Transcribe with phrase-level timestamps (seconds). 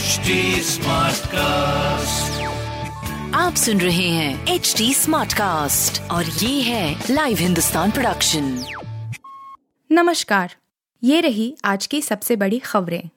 [0.00, 0.40] HD
[1.26, 2.42] cast
[3.34, 8.64] आप सुन रहे हैं एच डी स्मार्ट कास्ट और ये है लाइव हिंदुस्तान प्रोडक्शन
[9.92, 10.56] नमस्कार।
[11.04, 13.08] ये रही आज की सबसे बड़ी खबरें।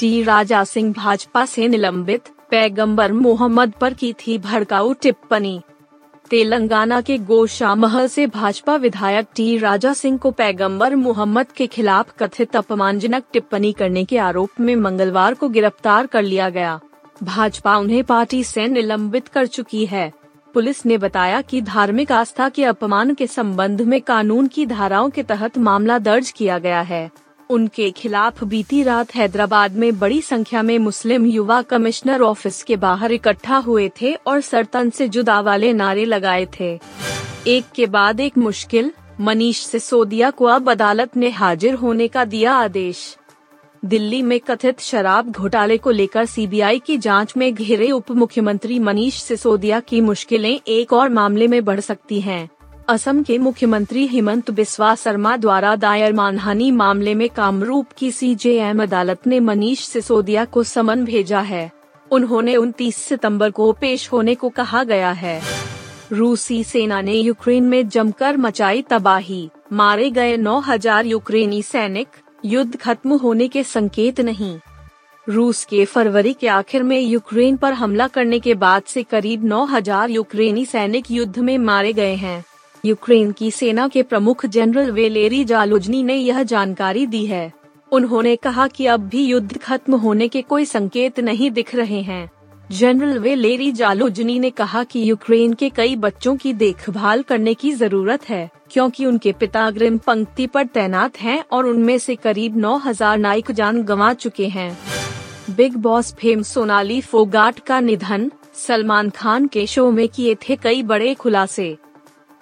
[0.00, 5.60] टी राजा सिंह भाजपा से निलंबित पैगंबर मोहम्मद पर की थी भड़काऊ टिप्पणी।
[6.30, 12.12] तेलंगाना के गोशा महल से भाजपा विधायक टी राजा सिंह को पैगंबर मोहम्मद के खिलाफ
[12.18, 16.80] कथित अपमानजनक टिप्पणी करने के आरोप में मंगलवार को गिरफ़्तार कर लिया गया।
[17.22, 20.12] भाजपा उन्हें पार्टी से निलंबित कर चुकी है।
[20.54, 25.22] पुलिस ने बताया कि धार्मिक आस्था के अपमान के संबंध में कानून की धाराओं के
[25.22, 27.10] तहत मामला दर्ज किया गया है।
[27.50, 33.12] उनके खिलाफ बीती रात हैदराबाद में बड़ी संख्या में मुस्लिम युवा कमिश्नर ऑफ़िस के बाहर
[33.12, 36.78] इकट्ठा हुए थे और सरतन से जुदा वाले नारे लगाए थे
[37.46, 42.54] एक के बाद एक मुश्किल, मनीष सिसोदिया को अब अदालत ने हाजिर होने का दिया
[42.54, 43.16] आदेश
[43.84, 49.22] दिल्ली में कथित शराब घोटाले को लेकर सीबीआई की जाँच में घिरे उप मुख्यमंत्री मनीष
[49.22, 52.48] सिसोदिया की मुश्किलें एक और मामले में बढ़ सकती हैं।
[52.88, 59.26] असम के मुख्यमंत्री हेमंत बिस्वा शर्मा द्वारा दायर मानहानि मामले में कामरूप की सीजेएम अदालत
[59.26, 61.72] ने मनीष सिसोदिया को समन भेजा है।
[62.10, 65.42] उन्होंने 29 सितंबर को पेश होने को कहा गया है।
[66.12, 72.08] रूसी सेना ने यूक्रेन में जमकर मचाई तबाही। मारे गए 9000 यूक्रेनी सैनिक,
[72.44, 74.58] युद्ध खत्म होने के संकेत नहीं।
[75.28, 80.10] रूस के फरवरी के आखिर में यूक्रेन पर हमला करने के बाद से करीब 9000
[80.10, 82.44] यूक्रेनी सैनिक युद्ध में मारे गए हैं।
[82.84, 87.52] यूक्रेन की सेना के प्रमुख जनरल वेलेरी जालोजनी ने यह जानकारी दी है।
[87.92, 92.30] उन्होंने कहा कि अब भी युद्ध खत्म होने के कोई संकेत नहीं दिख रहे हैं।
[92.70, 98.28] जनरल वेलेरी जालोजनी ने कहा कि यूक्रेन के कई बच्चों की देखभाल करने की ज़रूरत
[98.28, 103.50] है, क्योंकि उनके पिता अग्रिम पंक्ति पर तैनात हैं और उनमें से करीब 9000 नाइक
[103.52, 104.78] जान गंवा चुके हैं।
[105.50, 110.82] Bigg Boss fame Sonali Phogat का निधन, सलमान खान के शो में किए थे कई
[110.82, 111.76] बड़े खुलासे।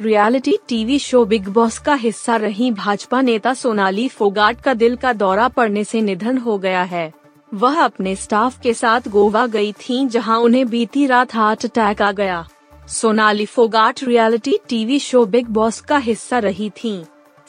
[0.00, 5.12] Reality TV show Bigg Boss का हिस्सा रही भाजपा नेता सोनाली फोगाट का दिल का
[5.12, 7.12] दौरा पड़ने से निधन हो गया है
[7.54, 12.10] वह अपने स्टाफ के साथ गोवा गई थीं जहाँ उन्हें बीती रात हार्ट अटैक आ
[12.12, 12.44] गया
[12.88, 17.04] Sonali Phogat reality TV show Bigg Boss का हिस्सा रही थीं।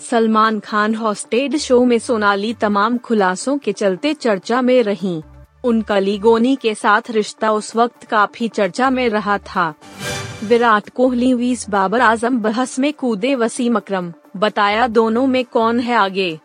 [0.10, 5.22] सलमान खान हॉस्टेड शो में सोनाली तमाम खुलासों के चलते चर्चा में रहीं।
[5.66, 9.74] उनका लीगोनी के साथ रिश्ता उस वक्त काफ़ी चर्चा में रहा था।
[10.44, 15.96] विराट कोहली, वीस बाबर आज़म, बहस में कूदे वसीम अकरम, बताया दोनों में कौन है
[15.96, 16.40] आगे?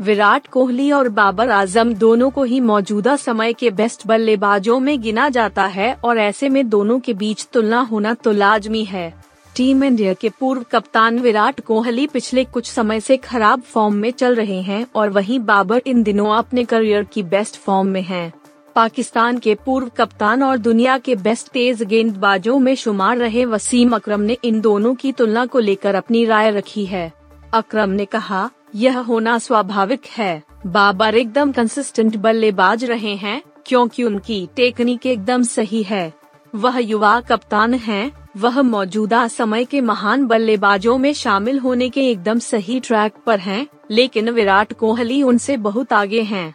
[0.00, 5.28] विराट कोहली और बाबर आज़म दोनों को ही मौजूदा समय के बेस्ट बल्लेबाजों में गिना
[5.28, 9.12] जाता है और ऐसे में दोनों के बीच तुलना होना तो लाजमी है।
[9.56, 14.34] टीम इंडिया के पूर्व कप्तान विराट कोहली पिछले कुछ समय से खराब फॉर्म में चल
[14.34, 18.32] रहे हैं और वहीं बाबर इन दिनों अपने करियर की बेस्ट फॉर्म में हैं।
[18.78, 24.20] पाकिस्तान के पूर्व कप्तान और दुनिया के बेस्ट तेज गेंदबाजों में शुमार रहे वसीम अकरम
[24.20, 27.12] ने इन दोनों की तुलना को लेकर अपनी राय रखी है।
[27.54, 34.48] अकरम ने कहा यह होना स्वाभाविक है। बाबर एकदम कंसिस्टेंट बल्लेबाज रहे हैं क्योंकि उनकी
[34.56, 36.12] टेक्निक एकदम सही है।
[36.54, 42.38] वह युवा कप्तान हैं, वह मौजूदा समय के महान बल्लेबाजों में शामिल होने के एकदम
[42.38, 46.54] सही ट्रैक पर हैं, लेकिन विराट कोहली उनसे बहुत आगे हैं।